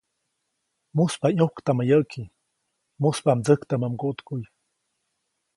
[0.95, 2.21] ‒Muspa ʼyũktamä yäʼki,
[3.01, 4.49] mujspa mdsäjktamä mguʼtkuʼy-.